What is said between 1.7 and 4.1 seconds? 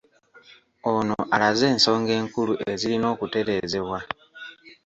ensonga enkulu ezirina okutereezebwa